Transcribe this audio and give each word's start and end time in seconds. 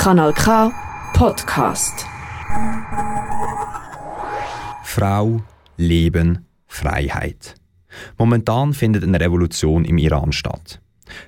Kanal 0.00 0.32
K 0.32 0.72
Podcast. 1.12 2.06
Frau, 4.82 5.42
Leben, 5.76 6.46
Freiheit. 6.66 7.54
Momentan 8.16 8.72
findet 8.72 9.04
eine 9.04 9.20
Revolution 9.20 9.84
im 9.84 9.98
Iran 9.98 10.32
statt. 10.32 10.80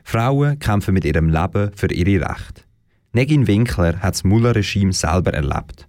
Frauen 0.05 0.59
kämpfen 0.59 0.95
mit 0.95 1.05
ihrem 1.05 1.29
Leben 1.29 1.71
für 1.75 1.93
ihre 1.93 2.27
Rechte. 2.27 2.63
Negin 3.13 3.47
Winkler 3.47 4.01
hat 4.01 4.15
das 4.15 4.25
Mullah-Regime 4.25 4.95
selber 4.95 5.35
erlebt. 5.35 5.87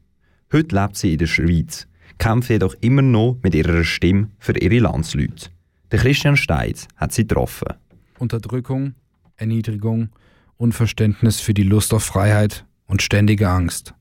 Heute 0.51 0.75
lebt 0.75 0.97
sie 0.97 1.13
in 1.13 1.19
der 1.19 1.27
Schweiz, 1.27 1.87
kämpft 2.17 2.49
jedoch 2.49 2.75
immer 2.81 3.01
noch 3.01 3.39
mit 3.43 3.55
ihrer 3.55 3.85
Stimme 3.85 4.27
für 4.39 4.59
ihre 4.59 4.79
Landsleute. 4.79 5.51
Der 5.89 5.99
Christian 5.99 6.35
Steitz 6.35 6.89
hat 6.97 7.13
sie 7.13 7.25
getroffen. 7.25 7.75
Unterdrückung, 8.19 8.95
Erniedrigung, 9.37 10.09
Unverständnis 10.57 11.39
für 11.39 11.53
die 11.53 11.63
Lust 11.63 11.93
auf 11.93 12.03
Freiheit 12.03 12.65
und 12.87 13.01
ständige 13.01 13.49
Angst. 13.49 13.93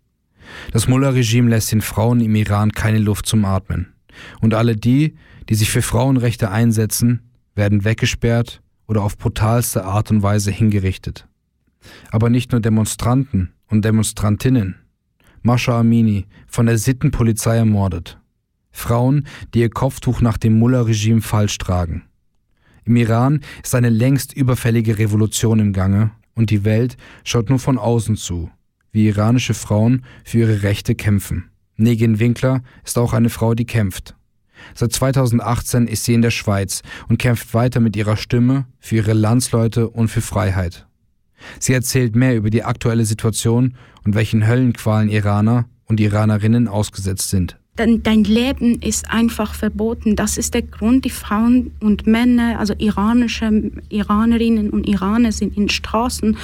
Das 0.73 0.89
Mullah-Regime 0.89 1.51
lässt 1.51 1.73
den 1.73 1.81
Frauen 1.81 2.21
im 2.21 2.35
Iran 2.35 2.73
keine 2.73 2.99
Luft 2.99 3.27
zum 3.27 3.45
Atmen. 3.45 3.93
Und 4.41 4.55
alle 4.55 4.77
die, 4.77 5.15
die 5.49 5.55
sich 5.55 5.71
für 5.71 5.83
Frauenrechte 5.83 6.51
einsetzen, 6.51 7.31
werden 7.55 7.85
weggesperrt 7.85 8.63
oder 8.87 9.03
auf 9.03 9.17
brutalste 9.17 9.85
Art 9.85 10.11
und 10.11 10.23
Weise 10.23 10.51
hingerichtet. 10.51 11.27
Aber 12.11 12.31
nicht 12.31 12.53
nur 12.53 12.61
Demonstranten 12.61 13.53
und 13.69 13.85
Demonstrantinnen. 13.85 14.77
Mascha 15.43 15.81
Amini 15.81 16.27
von 16.47 16.67
der 16.67 16.79
Sittenpolizei 16.79 17.57
ermordet. 17.57 18.19
Frauen, 18.71 19.27
die 19.53 19.61
ihr 19.61 19.71
Kopftuch 19.71 20.21
nach 20.21 20.39
dem 20.39 20.59
Mullah-Regime 20.59 21.21
falsch 21.21 21.59
tragen. 21.59 22.05
Im 22.85 22.97
Iran 22.97 23.41
ist 23.63 23.75
eine 23.75 23.91
längst 23.91 24.33
überfällige 24.33 24.99
Revolution 24.99 25.59
im 25.59 25.73
Gange 25.73 26.11
und 26.35 26.51
die 26.51 26.65
Welt 26.65 26.97
schaut 27.25 27.51
nur 27.51 27.59
von 27.59 27.79
außen 27.79 28.17
zu, 28.17 28.51
wie 28.93 29.09
iranische 29.09 29.55
Frauen 29.55 30.05
für 30.25 30.39
ihre 30.39 30.63
Rechte 30.63 30.95
kämpfen. 30.95 31.51
Negin 31.77 32.21
Winkler 32.21 32.63
ist 32.85 32.99
auch 32.99 33.15
eine 33.15 33.31
Frau, 33.31 33.55
die 33.55 33.65
kämpft. 33.65 34.15
Seit 34.75 34.93
2018 34.93 35.89
ist 35.89 36.05
sie 36.05 36.15
in 36.15 36.23
der 36.23 36.31
Schweiz 36.31 36.83
und 37.09 37.19
kämpft 37.19 37.53
weiter 37.55 37.81
mit 37.81 37.97
ihrer 37.97 38.17
Stimme 38.17 38.67
für 38.79 38.97
ihre 38.97 39.15
Landsleute 39.15 39.89
und 39.89 40.09
für 40.09 40.21
Freiheit. 40.21 40.87
Sie 41.59 41.73
erzählt 41.73 42.15
mehr 42.15 42.37
über 42.37 42.51
die 42.51 42.63
aktuelle 42.63 43.05
Situation 43.05 43.77
und 44.05 44.15
welchen 44.15 44.47
Höllenqualen 44.47 45.09
Iraner 45.09 45.69
und 45.87 45.99
Iranerinnen 45.99 46.69
ausgesetzt 46.69 47.31
sind. 47.31 47.59
Dein, 47.75 48.03
dein 48.03 48.25
Leben 48.25 48.83
ist 48.83 49.11
einfach 49.11 49.55
verboten. 49.55 50.15
Das 50.15 50.37
ist 50.37 50.53
der 50.53 50.61
Grund, 50.61 51.07
die 51.07 51.11
Frauen 51.11 51.73
und 51.81 52.07
Männer, 52.07 52.59
also 52.59 52.75
iranische 52.77 53.73
Iranerinnen 53.89 54.69
und 54.69 54.87
Iraner 54.87 55.33
sind 55.33 55.57
in 55.57 55.71
Straßen 55.71 56.37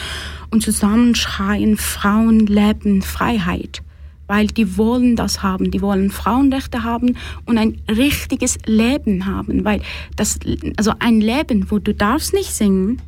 und 0.51 0.63
zusammenschreien 0.63 1.77
Frauen, 1.77 2.47
Leben, 2.47 3.03
Freiheit. 3.03 3.83
Weil 4.27 4.47
die 4.47 4.79
wollen 4.79 5.17
das 5.17 5.43
haben, 5.43 5.71
die 5.71 5.83
wollen 5.83 6.11
Frauenrechte 6.11 6.83
haben 6.83 7.19
und 7.45 7.59
ein 7.59 7.79
richtiges 7.91 8.57
Leben 8.65 9.27
haben. 9.27 9.67
Weil 9.67 9.83
das, 10.17 10.39
also 10.79 10.93
ein 10.99 11.21
Leben, 11.21 11.71
wo 11.71 11.79
du 11.79 11.93
darfst 11.93 12.33
nicht 12.33 12.55
singen, 12.55 13.03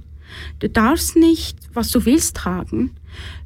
du 0.58 0.68
darfst 0.68 1.16
nicht, 1.16 1.56
was 1.72 1.90
du 1.90 2.04
willst, 2.04 2.36
tragen, 2.36 2.90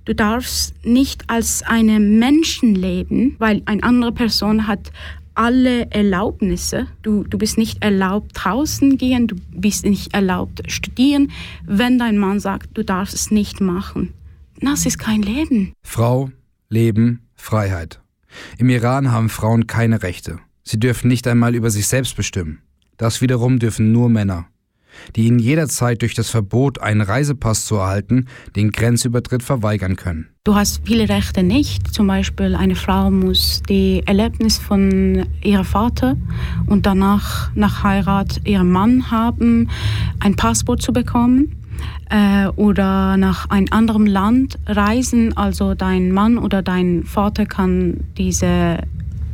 Du 0.04 0.14
darfst 0.14 0.74
nicht 0.84 1.30
als 1.30 1.62
eine 1.62 2.00
Menschen 2.00 2.74
leben, 2.74 3.36
weil 3.38 3.62
eine 3.64 3.82
andere 3.82 4.12
Person 4.12 4.66
hat 4.66 4.92
alle 5.34 5.90
Erlaubnisse. 5.90 6.86
Du, 7.02 7.24
du 7.24 7.38
bist 7.38 7.58
nicht 7.58 7.82
erlaubt 7.82 8.32
draußen 8.34 8.96
gehen, 8.98 9.26
du 9.26 9.36
bist 9.52 9.84
nicht 9.84 10.14
erlaubt 10.14 10.62
studieren, 10.70 11.32
wenn 11.64 11.98
dein 11.98 12.18
Mann 12.18 12.40
sagt, 12.40 12.76
du 12.76 12.84
darfst 12.84 13.14
es 13.14 13.30
nicht 13.30 13.60
machen. 13.60 14.12
Das 14.60 14.86
ist 14.86 14.98
kein 14.98 15.22
Leben. 15.22 15.72
Frau, 15.82 16.30
Leben, 16.68 17.26
Freiheit. 17.34 18.00
Im 18.58 18.68
Iran 18.68 19.10
haben 19.10 19.28
Frauen 19.28 19.66
keine 19.66 20.02
Rechte. 20.02 20.38
Sie 20.62 20.78
dürfen 20.78 21.08
nicht 21.08 21.26
einmal 21.26 21.54
über 21.54 21.70
sich 21.70 21.86
selbst 21.86 22.16
bestimmen. 22.16 22.60
Das 22.96 23.20
wiederum 23.20 23.58
dürfen 23.58 23.92
nur 23.92 24.08
Männer 24.08 24.46
die 25.16 25.26
ihnen 25.26 25.38
jederzeit 25.38 26.02
durch 26.02 26.14
das 26.14 26.30
Verbot, 26.30 26.80
einen 26.80 27.00
Reisepass 27.00 27.66
zu 27.66 27.76
erhalten, 27.76 28.26
den 28.56 28.72
Grenzübertritt 28.72 29.42
verweigern 29.42 29.96
können. 29.96 30.28
Du 30.44 30.54
hast 30.54 30.82
viele 30.84 31.08
Rechte 31.08 31.42
nicht. 31.42 31.94
Zum 31.94 32.06
Beispiel 32.06 32.54
eine 32.54 32.74
Frau 32.74 33.10
muss 33.10 33.62
die 33.68 34.02
Erlebnis 34.04 34.58
von 34.58 35.26
ihrem 35.42 35.64
Vater 35.64 36.16
und 36.66 36.84
danach 36.84 37.50
nach 37.54 37.82
Heirat 37.82 38.42
ihrem 38.44 38.70
Mann 38.70 39.10
haben, 39.10 39.70
ein 40.20 40.36
Passport 40.36 40.82
zu 40.82 40.92
bekommen 40.92 41.56
äh, 42.10 42.48
oder 42.56 43.16
nach 43.16 43.48
einem 43.50 43.68
anderen 43.70 44.06
Land 44.06 44.58
reisen. 44.66 45.36
Also 45.36 45.74
dein 45.74 46.12
Mann 46.12 46.38
oder 46.38 46.62
dein 46.62 47.04
Vater 47.04 47.46
kann 47.46 48.04
diese 48.18 48.78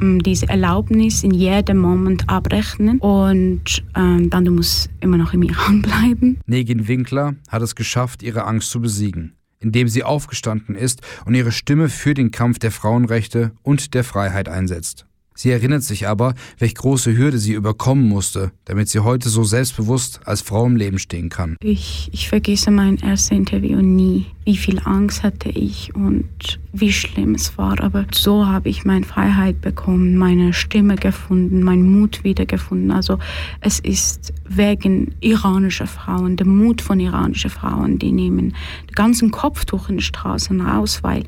diese 0.01 0.49
Erlaubnis 0.49 1.23
in 1.23 1.33
jedem 1.33 1.79
Moment 1.79 2.29
abrechnen 2.29 2.99
und 2.99 3.85
ähm, 3.97 4.31
dann 4.31 4.45
du 4.45 4.53
musst 4.53 4.91
immer 5.01 5.17
noch 5.17 5.35
im 5.35 5.43
Iran 5.43 5.83
bleiben. 5.83 6.39
Negin 6.47 6.89
Winkler 6.89 7.35
hat 7.49 7.63
es 7.63 7.75
geschafft, 7.75 8.23
ihre 8.23 8.45
Angst 8.45 8.71
zu 8.71 8.81
besiegen, 8.81 9.35
indem 9.59 9.89
sie 9.89 10.03
aufgestanden 10.03 10.75
ist 10.75 11.03
und 11.25 11.35
ihre 11.35 11.53
Stimme 11.53 11.89
für 11.89 12.15
den 12.15 12.31
Kampf 12.31 12.59
der 12.59 12.71
Frauenrechte 12.71 13.53
und 13.63 13.95
der 13.95 14.05
Freiheit 14.05 14.49
einsetzt. 14.49 15.07
Sie 15.41 15.51
erinnert 15.51 15.83
sich 15.83 16.07
aber, 16.07 16.35
welch 16.59 16.75
große 16.75 17.17
Hürde 17.17 17.39
sie 17.39 17.55
überkommen 17.55 18.07
musste, 18.07 18.53
damit 18.67 18.91
sie 18.91 19.01
heute 19.01 19.31
so 19.31 19.43
selbstbewusst 19.43 20.21
als 20.27 20.43
Frau 20.43 20.67
im 20.67 20.77
Leben 20.77 20.99
stehen 20.99 21.31
kann. 21.31 21.57
Ich, 21.63 22.11
ich 22.13 22.29
vergesse 22.29 22.71
mein 22.71 22.99
erstes 22.99 23.31
Interview 23.31 23.81
nie. 23.81 24.27
Wie 24.45 24.59
viel 24.59 24.83
Angst 24.85 25.23
hatte 25.23 25.49
ich 25.49 25.95
und 25.95 26.61
wie 26.75 26.93
schlimm 26.93 27.37
es 27.37 27.57
war. 27.57 27.81
Aber 27.81 28.05
so 28.13 28.47
habe 28.47 28.69
ich 28.69 28.85
meine 28.85 29.07
Freiheit 29.07 29.63
bekommen, 29.63 30.19
meine 30.19 30.53
Stimme 30.53 30.97
gefunden, 30.97 31.63
meinen 31.63 31.91
Mut 31.91 32.23
wiedergefunden. 32.23 32.91
Also 32.91 33.19
es 33.63 33.81
ist 33.81 34.35
wegen 34.47 35.15
iranischer 35.21 35.87
Frauen, 35.87 36.37
der 36.37 36.47
Mut 36.47 36.83
von 36.83 37.01
iranischen 37.01 37.49
Frauen, 37.49 37.99
die 37.99 38.13
nehmen 38.13 38.55
den 38.89 38.95
ganzen 38.95 39.31
Kopftuch 39.31 39.89
in 39.89 39.97
den 39.97 40.03
Straßen 40.03 40.61
raus, 40.61 41.03
weil 41.03 41.25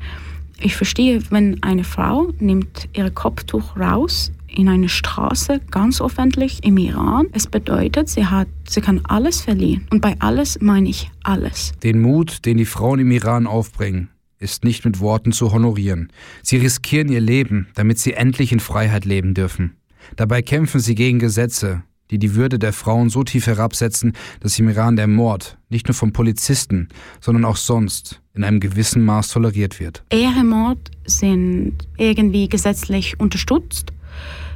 ich 0.63 0.75
verstehe, 0.75 1.21
wenn 1.29 1.61
eine 1.61 1.83
Frau 1.83 2.31
nimmt 2.39 2.87
ihr 2.93 3.09
Kopftuch 3.09 3.77
raus 3.77 4.31
in 4.47 4.69
eine 4.69 4.89
Straße, 4.89 5.59
ganz 5.71 6.01
öffentlich 6.01 6.63
im 6.63 6.77
Iran. 6.77 7.27
Es 7.33 7.47
bedeutet, 7.47 8.09
sie, 8.09 8.25
hat, 8.25 8.47
sie 8.67 8.81
kann 8.81 9.01
alles 9.03 9.41
verlieren. 9.41 9.87
Und 9.89 10.01
bei 10.01 10.15
alles 10.19 10.59
meine 10.61 10.89
ich 10.89 11.11
alles. 11.23 11.73
Den 11.83 12.01
Mut, 12.01 12.45
den 12.45 12.57
die 12.57 12.65
Frauen 12.65 12.99
im 12.99 13.11
Iran 13.11 13.47
aufbringen, 13.47 14.09
ist 14.39 14.63
nicht 14.63 14.85
mit 14.85 14.99
Worten 14.99 15.31
zu 15.31 15.51
honorieren. 15.51 16.11
Sie 16.41 16.57
riskieren 16.57 17.11
ihr 17.11 17.21
Leben, 17.21 17.67
damit 17.75 17.99
sie 17.99 18.13
endlich 18.13 18.51
in 18.51 18.59
Freiheit 18.59 19.05
leben 19.05 19.33
dürfen. 19.33 19.77
Dabei 20.15 20.41
kämpfen 20.41 20.79
sie 20.79 20.95
gegen 20.95 21.19
Gesetze, 21.19 21.83
die 22.13 22.19
die 22.19 22.35
Würde 22.35 22.59
der 22.59 22.73
Frauen 22.73 23.09
so 23.09 23.23
tief 23.23 23.47
herabsetzen, 23.47 24.13
dass 24.39 24.59
im 24.59 24.69
Iran 24.69 24.95
der 24.95 25.07
Mord 25.07 25.57
nicht 25.69 25.87
nur 25.87 25.95
von 25.95 26.13
Polizisten, 26.13 26.89
sondern 27.19 27.43
auch 27.43 27.55
sonst 27.55 28.21
in 28.35 28.43
einem 28.43 28.59
gewissen 28.59 29.03
Maß 29.03 29.29
toleriert 29.29 29.79
wird. 29.79 30.03
Ehrenmord 30.11 30.91
sind 31.05 31.73
irgendwie 31.97 32.47
gesetzlich 32.47 33.19
unterstützt. 33.19 33.93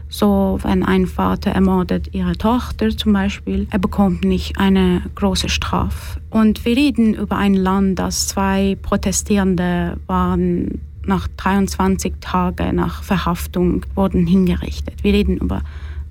So, 0.08 0.60
wenn 0.62 0.84
ein 0.84 1.08
Vater 1.08 1.50
ermordet 1.52 2.14
ihre 2.14 2.38
Tochter 2.38 2.96
zum 2.96 3.12
Beispiel, 3.12 3.66
er 3.72 3.80
bekommt 3.80 4.24
nicht 4.24 4.60
eine 4.60 5.02
große 5.16 5.50
Strafe. 5.50 6.22
Und 6.30 6.64
wir 6.64 6.78
reden 6.78 7.16
über 7.16 7.38
ein 7.38 7.56
Land, 7.56 7.98
das 7.98 8.28
zwei 8.28 8.78
Protestierende 8.84 9.98
waren 10.06 10.80
nach 11.08 11.28
23 11.38 12.14
Tagen 12.22 12.76
nach 12.76 13.02
Verhaftung 13.02 13.84
wurden 13.96 14.28
hingerichtet. 14.28 15.04
Wir 15.04 15.14
reden 15.14 15.38
über 15.38 15.64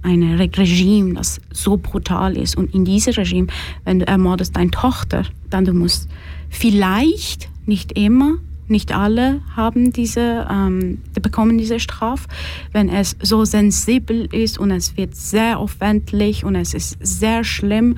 ein 0.06 0.22
Regime, 0.22 1.14
das 1.14 1.40
so 1.50 1.76
brutal 1.76 2.36
ist. 2.36 2.56
Und 2.56 2.72
in 2.74 2.84
diesem 2.84 3.14
Regime, 3.14 3.48
wenn 3.84 3.98
du 3.98 4.06
ermordest 4.06 4.56
deine 4.56 4.70
Tochter, 4.70 5.24
dann 5.50 5.64
du 5.64 5.72
musst 5.72 6.08
vielleicht, 6.48 7.48
nicht 7.66 7.98
immer, 7.98 8.38
nicht 8.68 8.92
alle 8.92 9.40
haben 9.54 9.92
diese, 9.92 10.46
ähm, 10.50 11.02
bekommen 11.20 11.58
diese 11.58 11.80
Strafe. 11.80 12.28
Wenn 12.72 12.88
es 12.88 13.16
so 13.20 13.44
sensibel 13.44 14.26
ist 14.32 14.58
und 14.58 14.70
es 14.70 14.96
wird 14.96 15.14
sehr 15.14 15.58
aufwendig 15.58 16.44
und 16.44 16.54
es 16.54 16.74
ist 16.74 16.96
sehr 17.00 17.44
schlimm, 17.44 17.96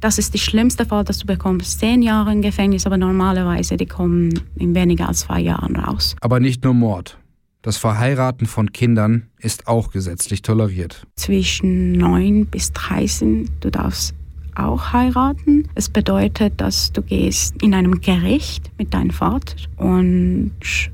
das 0.00 0.16
ist 0.16 0.32
der 0.32 0.38
schlimmste 0.38 0.86
Fall, 0.86 1.04
dass 1.04 1.18
du 1.18 1.26
bekommst 1.26 1.78
zehn 1.78 2.00
Jahre 2.00 2.32
im 2.32 2.40
Gefängnis, 2.40 2.86
aber 2.86 2.96
normalerweise 2.96 3.76
die 3.76 3.86
kommen 3.86 4.40
in 4.56 4.74
weniger 4.74 5.08
als 5.08 5.20
zwei 5.20 5.40
Jahren 5.40 5.76
raus. 5.76 6.16
Aber 6.22 6.40
nicht 6.40 6.64
nur 6.64 6.72
Mord. 6.72 7.19
Das 7.62 7.76
Verheiraten 7.76 8.46
von 8.46 8.72
Kindern 8.72 9.28
ist 9.38 9.66
auch 9.66 9.90
gesetzlich 9.90 10.40
toleriert. 10.40 11.06
Zwischen 11.16 11.92
9 11.92 12.46
bis 12.46 12.72
13, 12.72 13.50
du 13.60 13.70
darfst 13.70 14.14
auch 14.54 14.94
heiraten. 14.94 15.68
Es 15.74 15.90
bedeutet, 15.90 16.54
dass 16.56 16.90
du 16.92 17.02
gehst 17.02 17.62
in 17.62 17.74
einem 17.74 18.00
Gericht 18.00 18.70
mit 18.78 18.94
deinem 18.94 19.10
Vater 19.10 19.56
und 19.76 20.52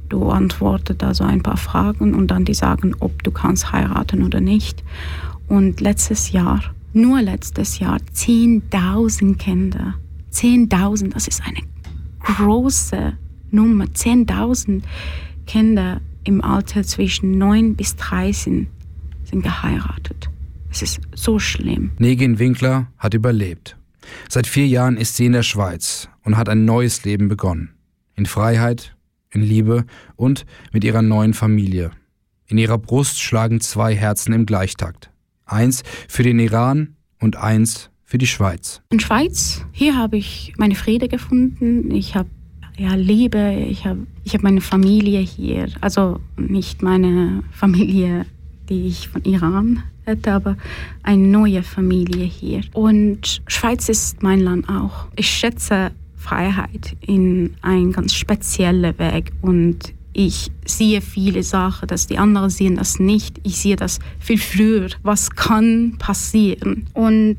du 0.08 0.28
antwortest 0.30 1.04
also 1.04 1.22
ein 1.22 1.42
paar 1.42 1.56
Fragen 1.56 2.14
und 2.14 2.32
dann 2.32 2.44
die 2.44 2.54
sagen, 2.54 2.96
ob 2.98 3.22
du 3.22 3.30
kannst 3.30 3.70
heiraten 3.70 4.24
oder 4.24 4.40
nicht. 4.40 4.82
Und 5.48 5.80
letztes 5.80 6.32
Jahr, 6.32 6.62
nur 6.92 7.22
letztes 7.22 7.78
Jahr, 7.78 7.98
10.000 8.12 9.36
Kinder. 9.36 9.94
10.000, 10.32 11.12
das 11.14 11.28
ist 11.28 11.42
eine 11.46 11.60
große 12.24 13.12
Nummer. 13.52 13.84
10.000 13.84 14.82
Kinder 15.46 16.00
im 16.26 16.42
Alter 16.42 16.82
zwischen 16.82 17.38
9 17.38 17.76
bis 17.76 17.96
13 17.96 18.66
sind 19.24 19.42
geheiratet. 19.42 20.30
Es 20.70 20.82
ist 20.82 21.00
so 21.14 21.38
schlimm. 21.38 21.92
Negin 21.98 22.38
Winkler 22.38 22.88
hat 22.98 23.14
überlebt. 23.14 23.76
Seit 24.28 24.46
vier 24.46 24.66
Jahren 24.66 24.96
ist 24.96 25.16
sie 25.16 25.26
in 25.26 25.32
der 25.32 25.42
Schweiz 25.42 26.08
und 26.24 26.36
hat 26.36 26.48
ein 26.48 26.64
neues 26.64 27.04
Leben 27.04 27.28
begonnen. 27.28 27.70
In 28.14 28.26
Freiheit, 28.26 28.96
in 29.30 29.42
Liebe 29.42 29.84
und 30.16 30.46
mit 30.72 30.84
ihrer 30.84 31.02
neuen 31.02 31.34
Familie. 31.34 31.92
In 32.46 32.58
ihrer 32.58 32.78
Brust 32.78 33.20
schlagen 33.20 33.60
zwei 33.60 33.94
Herzen 33.94 34.32
im 34.32 34.46
Gleichtakt. 34.46 35.10
Eins 35.44 35.82
für 36.08 36.22
den 36.22 36.38
Iran 36.38 36.96
und 37.20 37.36
eins 37.36 37.90
für 38.04 38.18
die 38.18 38.26
Schweiz. 38.26 38.82
In 38.90 39.00
Schweiz, 39.00 39.64
hier 39.72 39.96
habe 39.96 40.16
ich 40.16 40.54
meine 40.56 40.74
Friede 40.74 41.08
gefunden. 41.08 41.90
Ich 41.90 42.14
habe 42.14 42.30
ja, 42.76 42.94
Liebe, 42.94 43.66
ich 43.68 43.86
habe 43.86 44.06
ich 44.24 44.34
hab 44.34 44.42
meine 44.42 44.60
Familie 44.60 45.20
hier. 45.20 45.68
Also 45.80 46.20
nicht 46.36 46.82
meine 46.82 47.42
Familie, 47.50 48.26
die 48.68 48.86
ich 48.88 49.08
von 49.08 49.24
Iran 49.24 49.82
hätte, 50.04 50.32
aber 50.32 50.56
eine 51.02 51.26
neue 51.26 51.62
Familie 51.62 52.24
hier. 52.24 52.62
Und 52.72 53.42
Schweiz 53.46 53.88
ist 53.88 54.22
mein 54.22 54.40
Land 54.40 54.68
auch. 54.68 55.06
Ich 55.16 55.28
schätze 55.28 55.90
Freiheit 56.16 56.96
in 57.00 57.54
einen 57.62 57.92
ganz 57.92 58.14
speziellen 58.14 58.98
Weg 58.98 59.32
und 59.42 59.94
ich 60.12 60.50
sehe 60.64 61.02
viele 61.02 61.42
Sachen, 61.42 61.88
dass 61.88 62.06
die 62.06 62.18
anderen 62.18 62.48
sehen 62.48 62.76
das 62.76 62.98
nicht. 62.98 63.38
Ich 63.42 63.58
sehe 63.58 63.76
das 63.76 63.98
viel 64.18 64.38
früher. 64.38 64.88
Was 65.02 65.30
kann 65.30 65.96
passieren? 65.98 66.86
Und 66.94 67.36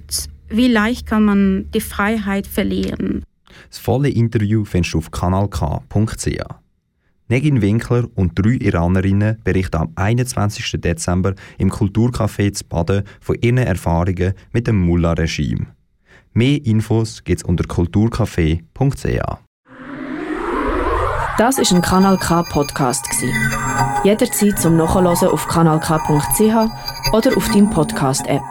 wie 0.49 0.67
leicht 0.67 1.07
kann 1.07 1.25
man 1.25 1.65
die 1.73 1.81
Freiheit 1.81 2.45
verlieren? 2.45 3.23
Das 3.69 3.79
volle 3.79 4.09
Interview 4.09 4.65
findest 4.65 4.93
du 4.93 4.97
auf 4.99 5.11
kanalk.ch. 5.11 6.27
Negin 7.29 7.61
Winkler 7.61 8.07
und 8.15 8.39
drei 8.39 8.51
Iranerinnen 8.51 9.37
berichten 9.43 9.77
am 9.77 9.91
21. 9.95 10.79
Dezember 10.79 11.33
im 11.57 11.69
Kulturcafé 11.69 12.53
zu 12.53 12.63
Baden 12.65 13.03
von 13.19 13.35
ihren 13.41 13.57
Erfahrungen 13.57 14.33
mit 14.53 14.67
dem 14.67 14.79
Mullah-Regime. 14.85 15.67
Mehr 16.33 16.65
Infos 16.65 17.23
gibt 17.23 17.41
es 17.41 17.43
unter 17.43 17.65
kulturcafé.ch. 17.65 19.37
Das 21.37 21.57
ist 21.59 21.71
ein 21.73 21.81
Kanal 21.81 22.17
K 22.17 22.43
Podcast 22.43 23.05
Jederzeit 24.03 24.59
zum 24.59 24.77
Nachhören 24.77 25.07
auf 25.07 25.47
kanalk.ch 25.47 27.11
oder 27.13 27.37
auf 27.37 27.47
deinem 27.49 27.69
Podcast 27.69 28.25
App. 28.27 28.41